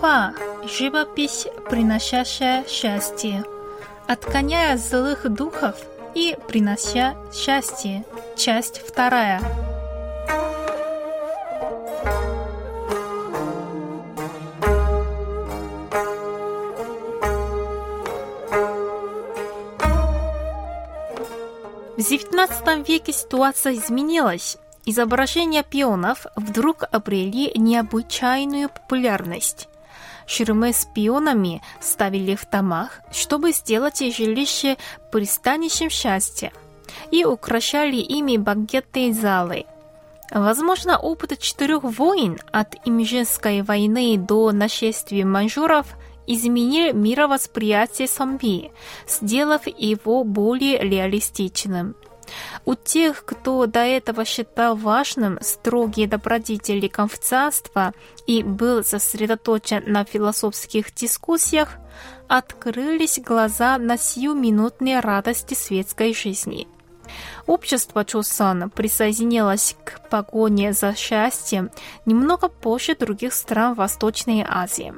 [0.00, 3.44] 画– живопись, приносящая счастье,
[4.06, 5.74] отгоняя злых духов
[6.14, 8.04] и принося счастье.
[8.36, 9.40] Часть вторая.
[21.96, 24.56] В XIX веке ситуация изменилась.
[24.84, 29.68] Изображения пионов вдруг обрели необычайную популярность.
[30.26, 34.76] Ширмы с пионами ставили в домах, чтобы сделать жилище
[35.10, 36.52] пристанищем счастья,
[37.10, 39.66] и украшали ими банкетные залы.
[40.30, 45.86] Возможно, опыт четырех войн от Имжинской войны до нашествия маньчжуров
[46.26, 48.70] изменил мировосприятие зомби,
[49.08, 51.96] сделав его более реалистичным.
[52.64, 57.92] У тех, кто до этого считал важным строгие добродетели конфуцианства
[58.26, 61.76] и был сосредоточен на философских дискуссиях,
[62.28, 66.68] открылись глаза на сиюминутные радости светской жизни.
[67.46, 71.70] Общество Чосан присоединилось к погоне за счастьем
[72.04, 74.94] немного позже других стран Восточной Азии.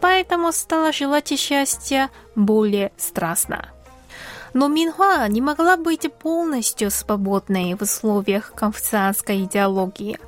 [0.00, 3.70] Поэтому стало желать счастья более страстно.
[4.52, 10.18] Но Минхуа не могла быть полностью свободной в условиях конфуцианской идеологии.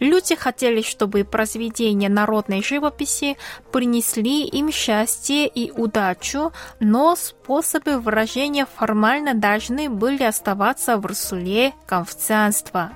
[0.00, 3.36] Люди хотели, чтобы произведения народной живописи
[3.72, 12.92] принесли им счастье и удачу, но способы выражения формально должны были оставаться в русуле конфуцианства.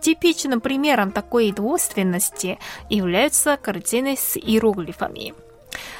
[0.00, 2.58] Типичным примером такой двойственности
[2.88, 5.34] являются картины с иероглифами.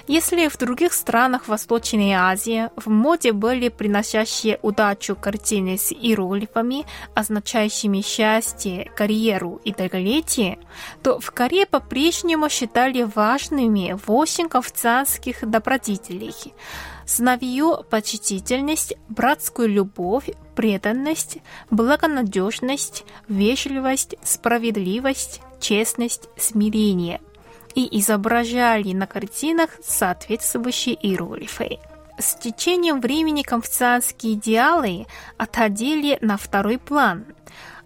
[0.09, 8.03] Если в других странах Восточной Азии в моде были приносящие удачу картины с иероглифами, означающими
[8.03, 10.61] счастье, карьеру и долголетие,
[11.03, 16.55] то в Корее по-прежнему считали важными восемь конфуцианских добродетелей–
[17.07, 21.39] сновью почтительность, братскую любовь, преданность,
[21.71, 27.21] благонадежность, вежливость, справедливость, честность, смирение–
[27.77, 31.79] и изображали на картинах соответствующие иероглифы.
[32.19, 35.07] С течением времени конфуцианские идеалы
[35.37, 37.27] отходили на второй план,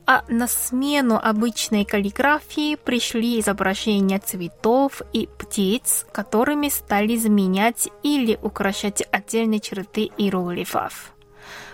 [0.06, 9.02] а на смену обычной каллиграфии пришли изображения цветов и птиц, которыми стали заменять или украшать
[9.10, 11.12] отдельные черты иероглифов.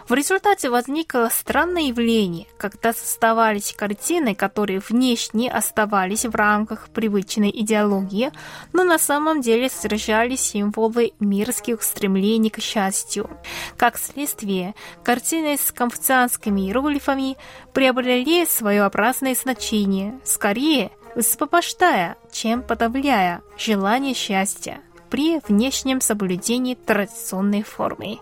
[0.09, 8.31] В результате возникло странное явление, когда создавались картины, которые внешне оставались в рамках привычной идеологии,
[8.73, 13.29] но на самом деле содержали символы мирских стремлений к счастью.
[13.77, 17.37] Как следствие, картины с конфуцианскими иероглифами
[17.73, 24.81] приобрели своеобразное значение, скорее высвобождая, чем подавляя желание счастья
[25.11, 28.21] при внешнем соблюдении традиционной формы.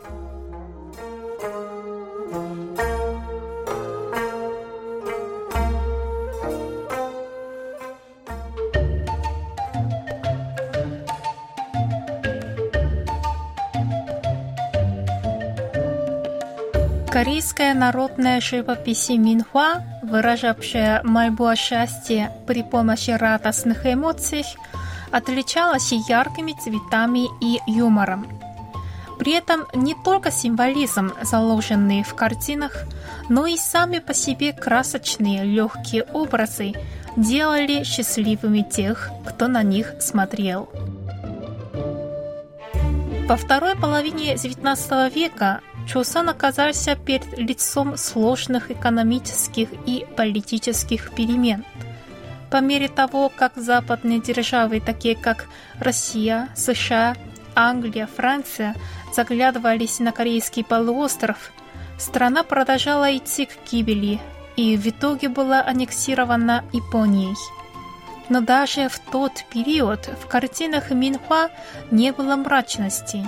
[17.14, 24.43] Корейская народная живопись Минхуа, выражавшая мольбу о счастье при помощи радостных эмоций,
[25.12, 28.26] отличалась яркими цветами и юмором.
[29.16, 32.82] При этом не только символизм, заложенный в картинах,
[33.28, 36.72] но и сами по себе красочные легкие образы
[37.17, 40.69] делали счастливыми тех, кто на них смотрел.
[43.28, 51.64] Во второй половине XIX века Чосан оказался перед лицом сложных экономических и политических перемен.
[52.50, 55.46] По мере того, как западные державы, такие как
[55.78, 57.16] Россия, США,
[57.54, 58.75] Англия, Франция,
[59.14, 61.52] заглядывались на корейский полуостров,
[61.98, 64.20] страна продолжала идти к гибели
[64.56, 67.34] и в итоге была аннексирована Японией.
[68.28, 71.50] Но даже в тот период в картинах Минхуа
[71.90, 73.26] не было мрачности.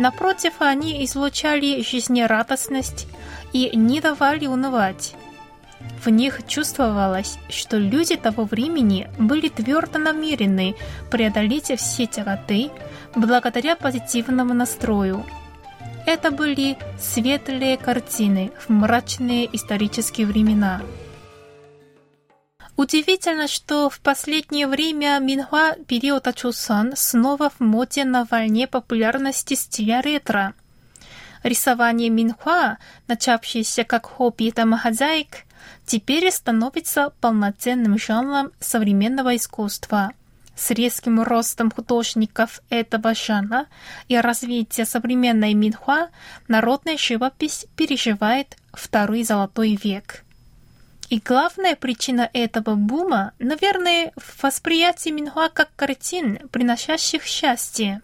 [0.00, 3.06] Напротив, они излучали жизнерадостность
[3.52, 5.14] и не давали унывать.
[6.02, 10.74] В них чувствовалось, что люди того времени были твердо намерены
[11.10, 12.70] преодолеть все тяготы
[13.14, 15.22] благодаря позитивному настрою.
[16.06, 20.80] Это были светлые картины в мрачные исторические времена.
[22.80, 30.00] Удивительно, что в последнее время Минхуа периода Чусан снова в моде на волне популярности стиля
[30.00, 30.54] ретро.
[31.42, 35.44] Рисование Минхуа, начавшееся как хобби домохозяек,
[35.84, 40.12] теперь становится полноценным жанром современного искусства.
[40.56, 43.66] С резким ростом художников этого жанра
[44.08, 46.08] и развитием современной Минхуа
[46.48, 50.24] народная живопись переживает второй золотой век–
[51.10, 58.00] и главная причина этого бума, наверное, в восприятии Минхуа как картин, приносящих счастье.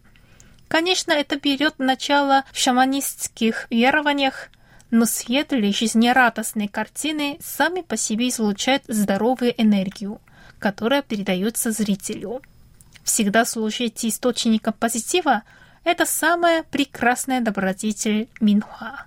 [0.66, 4.48] Конечно, это берет начало в шаманистских верованиях,
[4.90, 10.20] но светлые жизнерадостные картины сами по себе излучают здоровую энергию,
[10.58, 12.42] которая передается зрителю.
[13.04, 15.44] Всегда служить источником позитива–
[15.84, 19.06] это самая прекрасная добродетель Минхуа.